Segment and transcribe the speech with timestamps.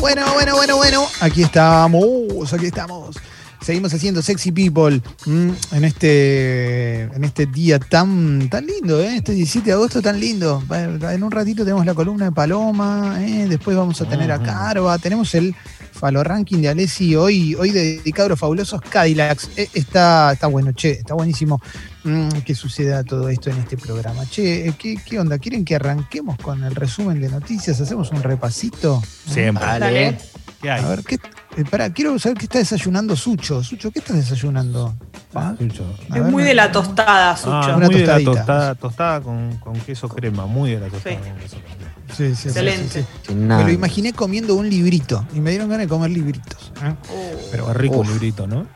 [0.00, 1.06] Bueno, bueno, bueno, bueno.
[1.20, 3.16] Aquí estamos, aquí estamos.
[3.60, 9.16] Seguimos haciendo Sexy People mm, en, este, en este día tan, tan lindo, ¿eh?
[9.16, 10.62] este 17 de agosto tan lindo.
[10.70, 13.46] En un ratito tenemos la columna de Paloma, ¿eh?
[13.48, 15.54] después vamos a tener a Carva, tenemos el
[15.96, 19.50] Falo Ranking de Alessi hoy, hoy dedicado a los fabulosos Cadillacs.
[19.56, 21.60] Eh, está, está bueno, che, está buenísimo
[22.04, 24.26] mm, que suceda todo esto en este programa.
[24.28, 25.38] Che, eh, ¿qué, ¿qué, onda?
[25.38, 27.80] ¿Quieren que arranquemos con el resumen de noticias?
[27.80, 29.02] ¿Hacemos un repasito?
[29.26, 29.64] Siempre.
[29.64, 30.18] Dale.
[30.60, 30.84] ¿Qué hay?
[30.84, 31.18] A ver, ¿qué,
[31.56, 33.64] eh, pará, quiero saber qué está desayunando Sucho.
[33.64, 34.94] Sucho, ¿qué estás desayunando?
[35.34, 37.50] Ah, es muy de la tostada, ah, Sucho.
[37.52, 41.22] Ah, muy de la tostada, tostada con, con, queso crema, muy de la tostada sí.
[41.22, 41.85] con queso crema.
[42.14, 43.04] Sí, sí, Excelente.
[43.26, 46.72] Sí, me lo imaginé comiendo un librito y me dieron ganas de comer libritos.
[46.82, 46.94] ¿eh?
[47.10, 47.48] Oh.
[47.50, 48.66] Pero rico un librito, ¿no?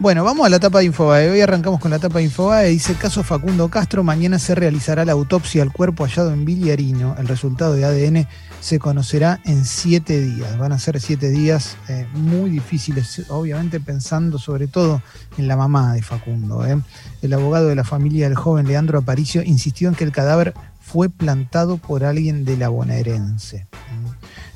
[0.00, 1.28] Bueno, vamos a la tapa de Infobae.
[1.28, 2.68] Hoy arrancamos con la tapa de Infobae.
[2.68, 4.04] Dice caso Facundo Castro.
[4.04, 7.16] Mañana se realizará la autopsia al cuerpo hallado en Villarino.
[7.18, 8.28] El resultado de ADN
[8.60, 10.56] se conocerá en siete días.
[10.56, 15.02] Van a ser siete días eh, muy difíciles, obviamente pensando sobre todo
[15.36, 16.64] en la mamá de Facundo.
[16.64, 16.80] ¿eh?
[17.20, 20.54] El abogado de la familia del joven Leandro Aparicio insistió en que el cadáver
[20.90, 23.66] fue plantado por alguien de la bonaerense.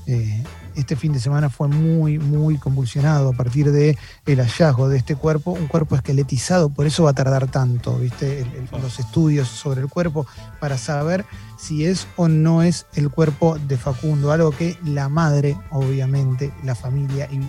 [0.06, 0.42] Eh,
[0.75, 5.14] este fin de semana fue muy, muy convulsionado a partir del el hallazgo de este
[5.14, 8.47] cuerpo, un cuerpo esqueletizado, por eso va a tardar tanto, ¿viste?
[8.80, 10.27] los estudios sobre el cuerpo
[10.58, 11.27] para saber
[11.58, 16.75] si es o no es el cuerpo de Facundo, algo que la madre, obviamente, la
[16.75, 17.41] familia y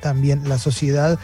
[0.00, 1.16] también la sociedad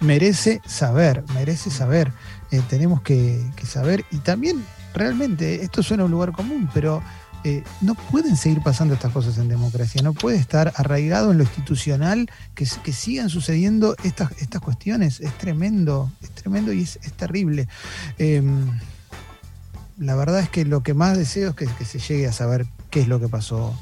[0.00, 2.12] merece saber, merece saber.
[2.50, 7.02] Eh, tenemos que, que saber y también realmente, esto suena a un lugar común, pero
[7.44, 11.44] eh, no pueden seguir pasando estas cosas en democracia, no puede estar arraigado en lo
[11.44, 15.20] institucional que, que sigan sucediendo estas, estas cuestiones.
[15.20, 17.66] Es tremendo, es tremendo y es, terrible.
[18.18, 18.78] Em,
[19.98, 23.00] la verdad es que lo que más deseo es que, se llegue a saber qué
[23.00, 23.76] es lo que pasó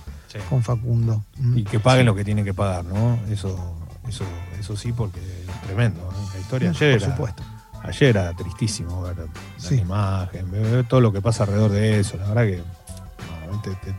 [0.49, 1.23] con Facundo.
[1.37, 1.59] Mm.
[1.59, 3.19] Y que paguen lo que tienen que pagar, ¿no?
[3.31, 3.77] Eso,
[4.09, 4.25] eso,
[4.59, 6.11] eso sí, porque es tremendo.
[6.33, 6.99] La historia ayer.
[6.99, 7.43] Por supuesto
[7.83, 12.17] ayer era tristísimo ver la imagen, ver todo lo que pasa alrededor de eso.
[12.17, 12.63] La verdad que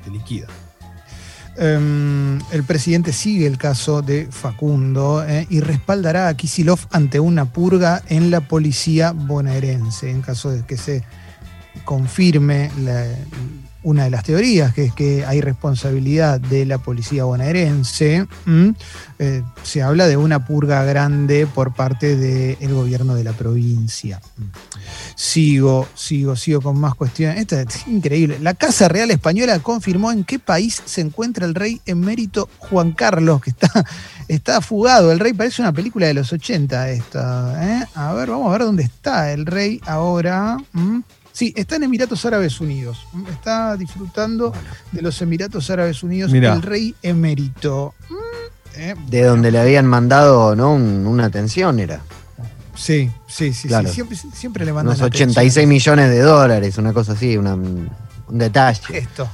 [0.03, 0.47] te, liquida.
[1.58, 7.46] Em, el presidente sigue el caso de Facundo eh, y respaldará a Kisilov ante una
[7.46, 11.03] purga en la policía bonaerense en caso de que se
[11.84, 13.06] confirme la,
[13.84, 18.28] una de las teorías, que es que hay responsabilidad de la policía bonaerense,
[19.19, 24.22] eh, se habla de una purga grande por parte del gobierno de la provincia.
[25.16, 27.40] Sigo, sigo, sigo con más cuestiones.
[27.40, 28.40] Esto es increíble.
[28.40, 33.42] La Casa Real Española confirmó en qué país se encuentra el rey emérito Juan Carlos,
[33.42, 33.86] que está,
[34.28, 35.12] está fugado.
[35.12, 37.81] El rey parece una película de los 80 esta.
[37.81, 37.88] ¿eh?
[37.96, 40.58] A ver, vamos a ver dónde está el rey ahora.
[41.31, 43.08] Sí, está en Emiratos Árabes Unidos.
[43.30, 44.53] Está disfrutando
[44.92, 47.94] de los Emiratos Árabes Unidos el rey emérito.
[48.09, 48.16] Mm,
[48.75, 50.74] eh, de donde le habían mandado ¿no?
[50.74, 52.02] una atención, era.
[52.75, 53.69] Sí, sí, sí,
[54.34, 57.90] Siempre, le mandan Unos 86 millones de dólares, una cosa así, un
[58.30, 58.81] detalle.
[58.88, 59.30] Un gesto.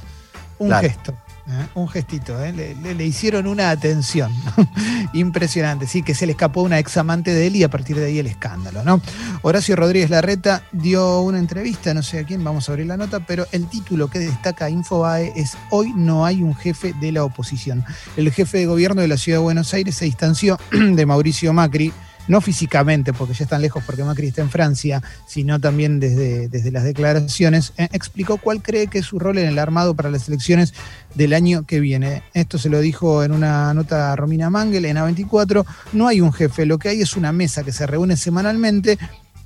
[0.58, 1.14] Un gesto.
[1.48, 1.66] ¿Eh?
[1.74, 2.52] un gestito, ¿eh?
[2.52, 4.32] le, hicieron una atención
[5.12, 8.18] impresionante, sí, que se le escapó una examante de él y a partir de ahí
[8.18, 9.00] el escándalo, ¿no?
[9.42, 13.20] Horacio Rodríguez Larreta dio una entrevista, no sé a quién, vamos a abrir la nota,
[13.20, 17.84] pero el título que destaca Infobae es Hoy no hay un jefe de la oposición.
[18.16, 21.92] El jefe de gobierno de la ciudad de Buenos Aires se distanció de Mauricio Macri
[22.28, 26.70] no físicamente, porque ya están lejos porque Macri está en Francia, sino también desde, desde
[26.70, 30.28] las declaraciones, eh, explicó cuál cree que es su rol en el armado para las
[30.28, 30.74] elecciones
[31.14, 32.22] del año que viene.
[32.34, 35.64] Esto se lo dijo en una nota a Romina Mangel en A24.
[35.92, 38.98] No hay un jefe, lo que hay es una mesa que se reúne semanalmente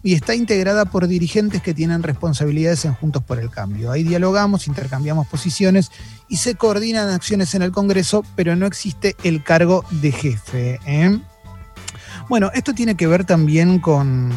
[0.02, 3.92] y está integrada por dirigentes que tienen responsabilidades en Juntos por el Cambio.
[3.92, 5.90] Ahí dialogamos, intercambiamos posiciones
[6.28, 10.80] y se coordinan acciones en el Congreso, pero no existe el cargo de jefe.
[10.86, 11.20] ¿eh?
[12.32, 14.32] Bueno, esto tiene que ver también con,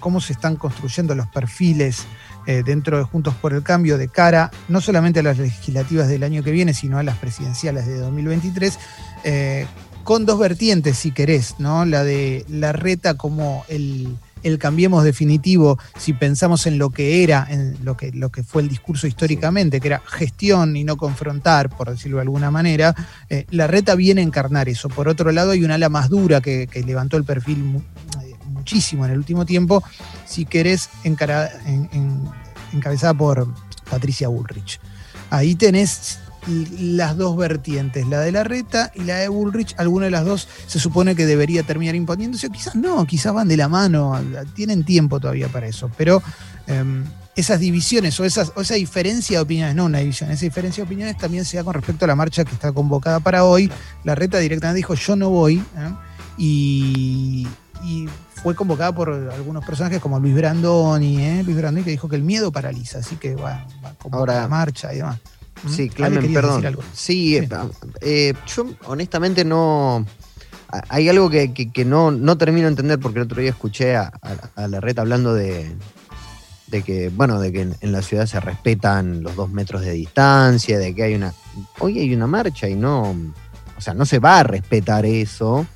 [0.00, 2.04] cómo se están construyendo los perfiles
[2.44, 6.24] eh, dentro de Juntos por el Cambio de cara no solamente a las legislativas del
[6.24, 8.78] año que viene, sino a las presidenciales de 2023,
[9.22, 9.66] eh,
[10.02, 11.84] con dos vertientes, si querés, ¿no?
[11.84, 17.46] La de la reta como el, el cambiemos definitivo, si pensamos en lo que era,
[17.48, 21.70] en lo que, lo que fue el discurso históricamente, que era gestión y no confrontar,
[21.70, 22.94] por decirlo de alguna manera,
[23.28, 24.88] eh, la reta viene a encarnar eso.
[24.88, 27.82] Por otro lado, hay un ala más dura que, levantó el perfil
[28.22, 29.82] eh, muchísimo en el último tiempo,
[30.24, 30.90] si querés,
[32.72, 33.48] encabezada por
[33.90, 34.80] Patricia Bullrich.
[35.30, 40.10] Ahí tenés las dos vertientes, la de la reta y la de Bullrich, alguna de
[40.12, 44.18] las dos se supone que debería terminar imponiéndose, quizás no, quizás van de la mano,
[44.54, 46.22] tienen tiempo todavía para eso, pero
[46.66, 47.04] em,
[47.34, 50.86] esas divisiones o, esas, o esa diferencia de opiniones, no una división, esa diferencia de
[50.86, 53.70] opiniones también se da con respecto a la marcha que está convocada para hoy.
[54.04, 55.92] La reta directamente dijo yo no voy ¿eh?
[56.38, 57.46] y,
[58.42, 61.42] fue convocada por algunos personajes como Luis Brandoni, ¿eh?
[61.42, 63.66] Luis Brandoni que dijo que el miedo paraliza, así que va,
[64.12, 65.18] va a la marcha y demás.
[65.68, 66.78] Sí, Clemen, perdón.
[66.92, 67.40] Sí,
[68.00, 70.06] eh, yo honestamente no.
[70.88, 74.12] Hay algo que, no, no, termino de entender porque el otro día escuché a,
[74.56, 75.74] la red hablando de,
[76.66, 80.78] de que, bueno, de que en, la ciudad se respetan los dos metros de distancia,
[80.78, 81.32] de que hay una.
[81.78, 83.16] Hoy hay una marcha y no.
[83.78, 85.66] O sea, no se va a respetar eso.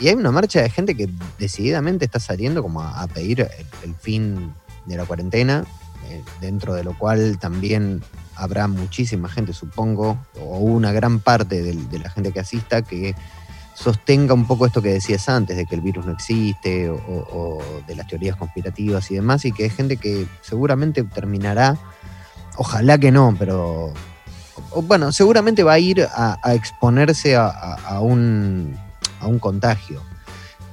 [0.00, 3.48] Y hay una marcha de gente que decididamente está saliendo como a, pedir
[3.82, 4.52] el, fin
[4.86, 5.64] de la cuarentena,
[6.08, 8.02] eh, dentro de lo cual también
[8.38, 13.14] habrá muchísima gente, supongo, o una gran parte de, la gente que asista que
[13.74, 17.96] sostenga un poco esto que decías antes, de que el virus no existe, o, de
[17.96, 21.76] las teorías conspirativas y demás, y que es gente que seguramente terminará,
[22.56, 23.92] ojalá que no, pero
[24.82, 28.76] bueno, seguramente va a ir a, exponerse a, un,
[29.40, 30.00] contagio.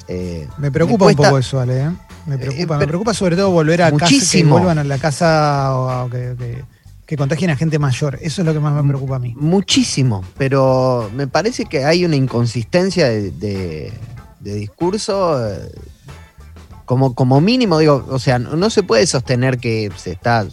[0.08, 1.82] Eh, me preocupa un poco eso, Ale.
[1.82, 1.92] ¿eh?
[2.28, 6.10] Me preocupa, me preocupa sobre todo volver a casa, que vuelvan a la casa o
[6.10, 6.75] que que
[7.16, 8.18] contagien a gente mayor.
[8.22, 9.36] Eso es lo que más me preocupa a mí.
[9.38, 13.94] Muchísimo, pero me parece que hay una inconsistencia de,
[14.40, 15.48] discurso.
[15.48, 15.72] Eh,
[16.86, 20.46] como, como mínimo, digo, o sea, no, se puede sostener que se está,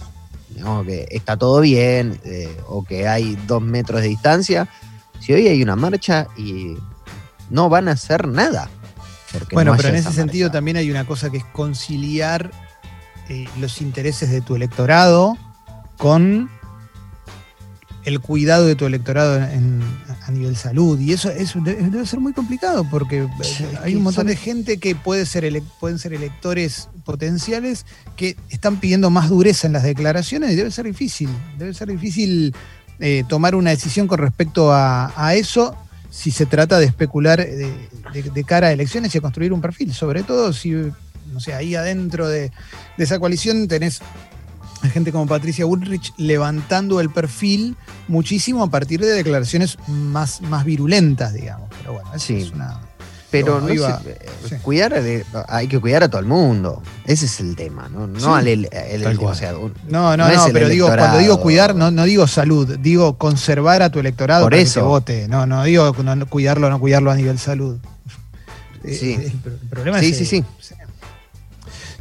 [0.87, 4.69] que está todo bien eh, o que hay dos metros de distancia.
[5.21, 6.77] Si hoy hay una marcha y
[7.51, 8.69] no van a hacer nada.
[9.53, 12.51] Bueno, pero en ese sentido también hay una cosa que es conciliar
[13.29, 15.37] eh, los intereses de tu electorado
[16.03, 16.51] con
[18.05, 20.99] el cuidado de tu electorado a nivel salud.
[20.99, 25.27] Y eso, debe, ser muy complicado porque eh, hay un montón de gente que puede
[25.27, 30.73] ser pueden ser electores potenciales que están pidiendo más dureza en las declaraciones y debe
[30.73, 31.29] ser difícil.
[31.57, 32.53] Debe ser difícil
[32.99, 35.77] eh, tomar una decisión con respecto a, eso
[36.11, 39.95] si se trata de especular de, cara a elecciones y a construir un perfil.
[39.95, 42.51] Sobre todo si, no sé, ahí adentro de,
[42.97, 44.03] de esa coalición tenés
[44.91, 47.77] gente como Patricia Woolrich levantando el perfil
[48.09, 51.69] muchísimo a partir de declaraciones más, más virulentas, digamos.
[51.79, 52.81] Pero bueno, eso es una.
[53.31, 53.69] Pero no
[54.63, 54.93] cuidar
[55.49, 56.83] hay que cuidar a todo el mundo.
[57.07, 58.07] Ese es el tema, ¿no?
[58.07, 58.69] No al el,
[59.89, 63.91] No, no, no, pero digo, cuando digo cuidar, no, no digo salud, digo conservar a
[63.91, 64.81] tu electorado Por eso.
[64.81, 65.29] que vote.
[65.29, 65.95] No, no digo
[66.29, 67.79] cuidarlo no cuidarlo a nivel salud.
[68.85, 69.13] Sí.
[69.13, 70.45] Eh, el, problema sí, sí, sí.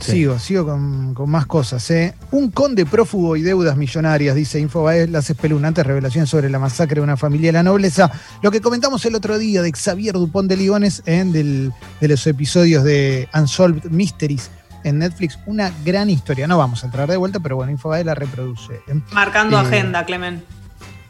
[0.02, 1.90] Sigo, sigo con, más cosas.
[1.92, 2.16] ¿eh?
[2.32, 7.02] Un conde prófugo y deudas millonarias, dice Infobae, las espeluznantes revelaciones sobre la masacre de
[7.02, 8.12] una familia de la nobleza.
[8.42, 11.24] Lo que comentamos el otro día de Xavier Dupont de Ligones ¿eh?
[11.24, 14.50] de los episodios de Unsolved Mysteries
[14.84, 15.38] en Netflix.
[15.46, 16.48] Una gran historia.
[16.48, 18.74] No vamos a entrar de vuelta, pero bueno, Infobae la reproduce.
[18.88, 19.00] ¿eh?
[19.14, 20.44] Marcando agenda, Clemen.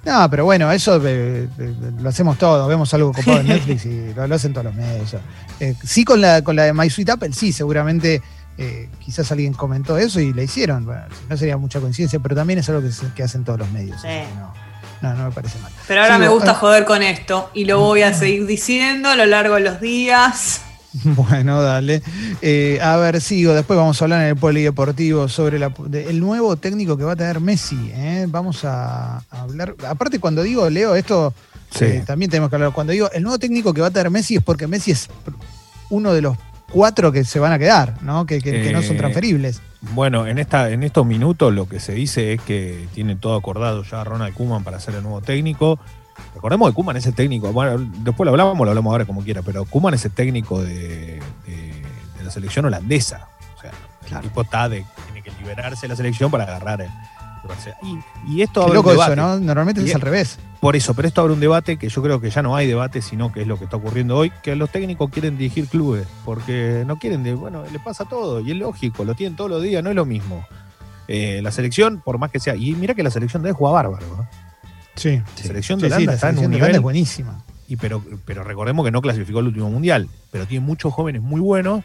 [0.04, 2.68] No, pero bueno, eso lo hacemos todos.
[2.68, 5.16] Vemos algo copado en Netflix y lo, hacen todos los medios.
[5.84, 8.20] sí, con la, con la de My Sweet Apple, sí, seguramente
[8.62, 10.86] eh, quizás alguien comentó eso y le hicieron.
[10.86, 12.84] no sería mucha coincidencia, pero también es algo
[13.16, 14.00] que, hacen todos los medios.
[15.02, 15.72] No, no, me parece mal.
[15.88, 19.26] Pero ahora me gusta joder con esto y lo voy a seguir diciendo a lo
[19.26, 20.62] largo de los días.
[21.06, 22.04] Bueno, dale.
[22.42, 23.54] Eh, a ver, sigo.
[23.54, 27.40] Después vamos a hablar en el polideportivo sobre el nuevo técnico que va a tener
[27.40, 27.92] Messi.
[27.96, 28.26] ¿eh?
[28.28, 29.74] Vamos a, hablar.
[29.88, 31.34] Aparte, cuando digo, Leo, esto
[32.06, 32.74] también tenemos que hablar.
[32.74, 35.08] Cuando digo el nuevo técnico que va a tener Messi es porque Messi es
[35.90, 36.38] uno de los
[36.72, 38.26] cuatro que se van a quedar, ¿no?
[38.26, 38.40] Que,
[38.72, 39.62] no son eh, transferibles.
[39.94, 43.84] Bueno, en, esta, en estos minutos lo que se dice es que tiene todo acordado
[43.84, 45.80] ya Ronald Kuman para ser el nuevo técnico.
[46.36, 49.42] Recordemos que Kuman es el técnico, bueno, después lo hablábamos, lo hablamos ahora como quiera,
[49.42, 51.20] pero Kuman es el técnico de,
[52.24, 53.28] la selección holandesa.
[53.58, 56.90] O sea, el tipo está de, tiene que liberarse de la selección para agarrar el,
[58.28, 59.40] y, esto Qué loco eso, ¿no?
[59.40, 60.40] Normalmente es al revés.
[60.60, 63.02] Por eso, pero esto abre un debate que yo creo que ya no hay debate,
[63.02, 66.84] sino que es lo que está ocurriendo hoy, que los técnicos quieren dirigir clubes, porque
[66.86, 69.84] no quieren, de, bueno, les pasa todo, y es lógico, lo tienen todos los días,
[69.84, 70.46] no es lo mismo.
[71.08, 73.74] Eh, la selección, por más que sea, y mira que la selección de es juega
[73.74, 74.28] bárbaro, ¿no?
[74.96, 75.22] Sí.
[75.38, 77.44] La selección de Holanda está en un nivel es buenísima.
[77.68, 81.42] Y pero, pero recordemos que no clasificó el último mundial, pero tiene muchos jóvenes muy
[81.42, 81.84] buenos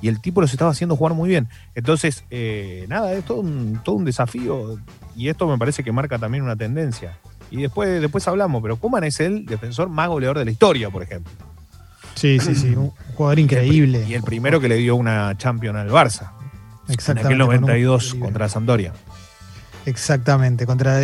[0.00, 1.48] y el tipo los estaba haciendo jugar muy bien.
[1.74, 4.78] Entonces, eh, nada, es todo un, todo un desafío
[5.16, 7.18] y esto me parece que marca también una tendencia.
[7.50, 11.02] Y después, después hablamos, pero Kuman es el defensor más goleador de la historia, por
[11.02, 11.32] ejemplo.
[12.14, 14.04] Sí, sí, sí, un jugador increíble.
[14.08, 16.32] Y el primero que le dio una Champion al Barça.
[16.88, 17.20] Exactamente.
[17.20, 18.92] En aquel 92 contra Sampdoria.
[19.88, 21.00] Exactamente, contra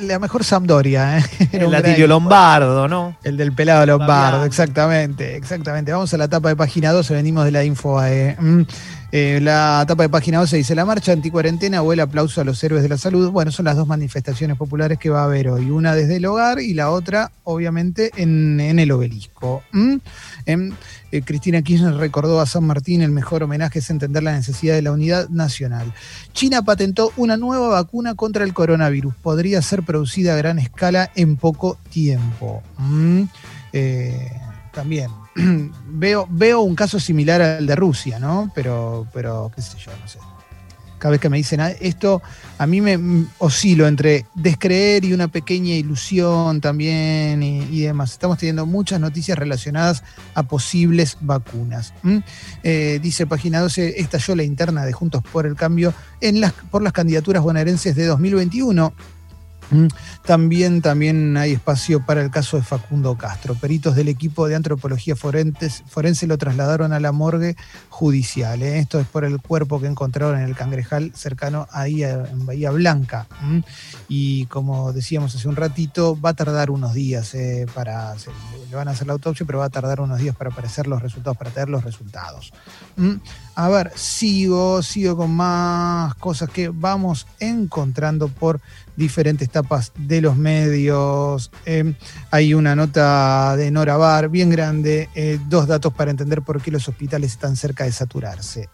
[0.00, 1.18] la mejor Sampdoria.
[1.18, 1.24] ¿eh?
[1.52, 3.16] El Latirio Lombardo, ¿no?
[3.22, 5.92] El del pelado Lombardo, exactamente, exactamente.
[5.92, 8.04] Vamos a la etapa de página 12, venimos de la info.
[8.04, 8.36] Eh.
[9.16, 12.64] Eh, la tapa de página 12 dice: La marcha anticuarentena o el aplauso a los
[12.64, 13.30] héroes de la salud.
[13.30, 15.70] Bueno, son las dos manifestaciones populares que va a haber hoy.
[15.70, 19.62] Una desde el hogar y la otra, obviamente, en, el obelisco.
[19.70, 19.98] ¿Mm?
[20.46, 24.82] Eh, Cristina Kirchner recordó a San Martín: el mejor homenaje es entender la necesidad de
[24.82, 25.92] la unidad nacional.
[26.32, 29.14] China patentó una nueva vacuna contra el coronavirus.
[29.14, 32.64] Podría ser producida a gran escala en poco tiempo.
[32.78, 33.22] ¿Mm?
[33.72, 34.28] Eh,
[34.74, 35.10] también
[35.86, 38.50] veo, veo un caso similar al de Rusia, ¿no?
[38.54, 40.18] Pero, pero, qué sé yo, no sé.
[40.98, 42.22] Cada vez que me dicen ah, esto,
[42.56, 48.12] a mí me oscilo entre descreer y una pequeña ilusión también y, demás.
[48.12, 50.02] Estamos teniendo muchas noticias relacionadas
[50.34, 51.92] a posibles vacunas.
[52.62, 56.82] Eh, dice página 12, estalló la interna de Juntos por el Cambio en las, por
[56.82, 59.13] las candidaturas bonaerenses de 2021 Mm.
[60.24, 63.54] También, también hay espacio para el caso de Facundo Castro.
[63.54, 67.56] Peritos del equipo de antropología forense, lo trasladaron a la morgue
[67.88, 68.62] judicial.
[68.62, 68.78] ¿eh?
[68.78, 73.26] Esto es por el cuerpo que encontraron en el cangrejal cercano ahí en Bahía Blanca.
[74.08, 78.14] Y como decíamos hace un ratito, va a tardar unos días eh, para.
[78.70, 81.02] le van a hacer la autopsia, pero va a tardar unos días para aparecer los
[81.02, 82.52] resultados, para tener los resultados.
[83.54, 88.60] A ver, sigo, sigo con más cosas que vamos encontrando por
[88.96, 91.50] diferentes tapas de los medios.
[91.64, 91.94] Em,
[92.30, 96.70] hay una nota de Nora Bar bien grande, eh, dos datos para entender por qué
[96.70, 98.68] los hospitales están cerca de saturarse.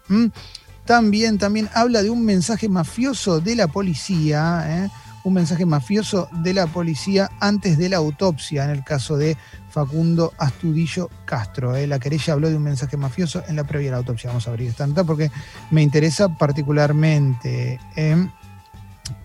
[0.85, 4.89] También, también habla de un mensaje mafioso de la policía, ¿eh?
[5.23, 9.37] un mensaje mafioso de la policía antes de la autopsia en el caso de
[9.69, 11.75] Facundo Astudillo Castro.
[11.75, 11.87] ¿eh?
[11.87, 14.29] La querella habló de un mensaje mafioso en la previa de la autopsia.
[14.29, 15.31] Vamos a abrir esta nota porque
[15.69, 17.79] me interesa particularmente.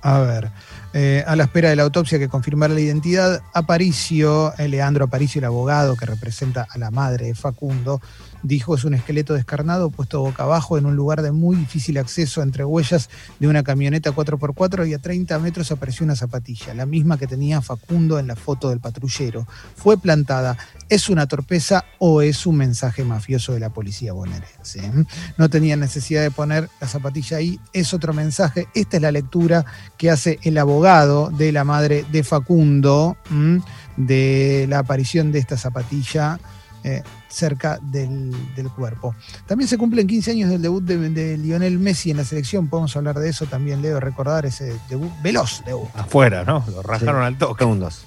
[0.02, 0.50] a ver,
[0.92, 5.40] eh, a la espera de la autopsia que confirmara la identidad, Aparicio, eh, Leandro Aparicio,
[5.40, 8.00] el abogado que representa a la madre de Facundo,
[8.42, 12.42] dijo es un esqueleto descarnado puesto boca abajo en un lugar de muy difícil acceso
[12.42, 17.18] entre huellas de una camioneta 4x4 y a 30 metros apareció una zapatilla, la misma
[17.18, 19.46] que tenía Facundo en la foto del patrullero.
[19.74, 20.56] Fue plantada.
[20.88, 24.90] ¿Es una torpeza o es un mensaje mafioso de la policía bonaerense?
[25.36, 28.68] No tenía necesidad de poner la zapatilla ahí, es otro mensaje.
[28.74, 29.64] Esta es la lectura
[29.96, 33.16] que hace el abogado de la madre de Facundo
[33.96, 36.38] de la aparición de esta zapatilla
[36.84, 38.32] eh, cerca del,
[38.76, 39.16] cuerpo.
[39.46, 42.68] También se cumplen 15 años del debut de, Lionel Messi en la selección.
[42.68, 45.88] Podemos hablar de eso también, Leo, recordar ese debut, veloz debut.
[45.94, 46.64] Afuera, ¿no?
[46.70, 47.64] Lo rajaron al toque.
[47.64, 48.06] Segundos.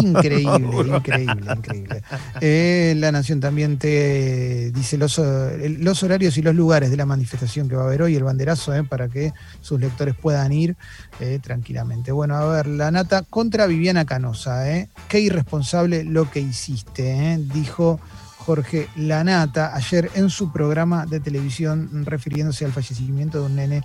[0.00, 2.02] Increíble, increíble, increíble.
[2.40, 7.68] Eh, la Nación también te dice los, los, horarios y los lugares de la manifestación
[7.68, 10.76] que va a haber hoy, el banderazo, eh, para que sus lectores puedan ir
[11.20, 12.12] eh, tranquilamente.
[12.12, 14.64] Bueno, a ver, la nata contra Viviana Canosa.
[15.08, 18.00] Qué irresponsable lo que hiciste, dijo
[18.44, 23.84] Jorge Lanata ayer en su programa de televisión refiriéndose al fallecimiento de un nene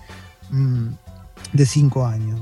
[0.50, 0.88] mm,
[1.52, 2.40] de cinco años.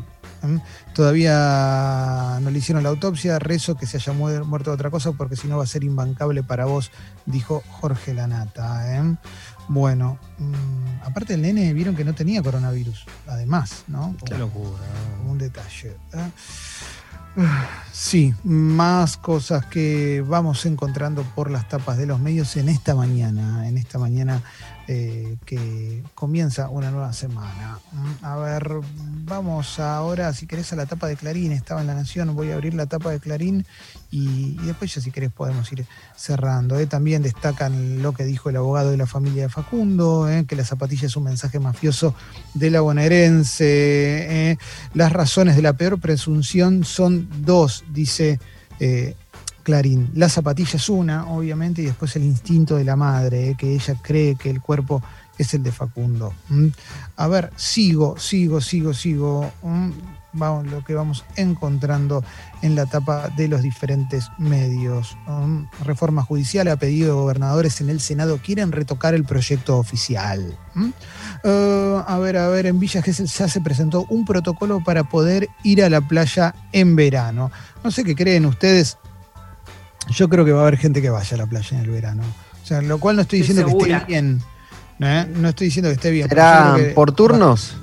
[0.95, 5.37] Todavía no le hicieron la autopsia, rezo que se haya muerto de otra cosa porque
[5.37, 6.91] si no va a ser imbancable para vos,
[7.27, 8.97] dijo Jorge Lanata.
[8.97, 9.17] ¿eh?
[9.69, 14.17] Bueno, mm, aparte el nene vieron que no tenía coronavirus, además, ¿no?
[14.25, 14.83] Qué locura.
[15.27, 15.97] un detalle.
[16.15, 16.31] ¿eh?
[17.93, 23.69] Sí, más cosas que vamos encontrando por las tapas de los medios en esta mañana,
[23.69, 24.43] en esta mañana
[24.89, 27.81] eh, que comienza una nueva semana.
[27.91, 28.71] Mm, a ver,
[29.25, 31.51] vamos ahora, si querés, a la tapa de Clarín.
[31.51, 33.67] Estaba en La Nación, voy a abrir la tapa de Clarín
[34.13, 36.79] y, después ya si querés podemos ir cerrando.
[36.79, 36.87] ¿eh?
[36.87, 40.45] También destacan lo que dijo el abogado de la familia de Facundo, ¿eh?
[40.47, 42.15] que la zapatilla es un mensaje mafioso
[42.55, 44.57] de la bonaerense.
[44.95, 48.39] Las razones de la peor presunción son dos, dice
[49.67, 50.13] Clarín.
[50.15, 53.97] La zapatilla es una, obviamente, y después el instinto de la madre, eh, que ella
[54.01, 55.03] cree que el cuerpo
[55.39, 56.33] es el de Facundo.
[57.17, 59.51] A ver, sigo, sigo, sigo, sigo.
[60.33, 62.23] Vamos, lo que vamos encontrando
[62.63, 65.19] en la tapa de los diferentes medios.
[65.85, 70.57] reforma judicial ha pedido gobernadores en el Senado quieren retocar el proyecto oficial.
[71.43, 75.49] Uh, a ver, a ver, en Villa Gesell ya se presentó un protocolo para poder
[75.65, 77.51] ir a la playa en verano.
[77.83, 78.99] No sé qué creen ustedes,
[80.09, 82.23] yo creo que va a haber gente que vaya a la playa en el verano.
[82.63, 84.41] O sea, lo cual no estoy diciendo que esté bien.
[85.01, 85.27] ¿eh?
[85.37, 85.49] ¿no?
[85.49, 86.29] estoy diciendo que esté bien.
[86.29, 87.77] ¿Será por turnos?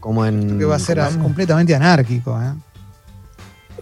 [0.00, 0.58] Como en.
[0.58, 2.40] Que va a ser completamente anárquico.
[2.40, 2.52] ¿eh?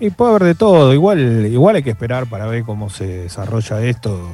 [0.00, 0.92] Y puede haber de todo.
[0.92, 4.30] Igual, igual hay que esperar para ver cómo se desarrolla esto.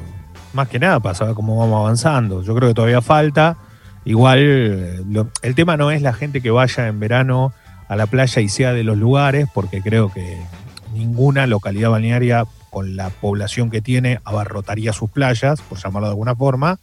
[0.53, 2.41] Más que nada para saber cómo vamos avanzando.
[2.43, 3.57] Yo creo que todavía falta.
[4.03, 7.53] Igual el tema no es la gente que vaya en verano
[7.87, 10.41] a la playa y sea de los lugares, porque creo que
[10.93, 16.35] ninguna localidad balnearia con la población que tiene, abarrotaría sus playas, por llamarlo de alguna
[16.35, 16.79] forma,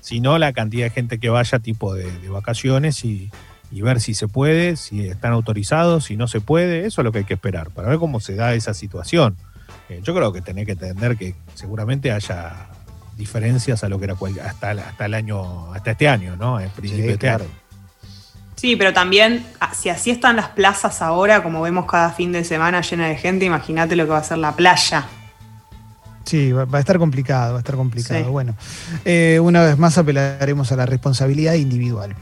[0.00, 3.30] sino la cantidad de gente que vaya tipo de, vacaciones y,
[3.72, 7.20] ver si se puede, si están autorizados, si no se puede, eso es lo que
[7.20, 9.36] hay que esperar, para ver cómo se da esa situación.
[9.88, 12.68] Eh, yo creo que tenés que entender que seguramente haya
[13.16, 16.60] diferencias a lo que era hasta, hasta el año, hasta este año, ¿no?
[16.60, 17.62] En principio de este año.
[18.56, 22.44] Sí, pero también, ah, si así están las plazas ahora, como vemos cada fin de
[22.44, 25.06] semana llena de gente, imagínate lo que va a ser la playa.
[26.24, 28.30] Sí, va, a estar complicado, va a estar complicado.
[28.30, 28.54] Bueno,
[29.04, 32.14] eh, una vez más apelaremos a la responsabilidad individual.